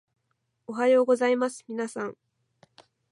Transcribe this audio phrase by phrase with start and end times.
[0.65, 2.17] おはようございますみなさん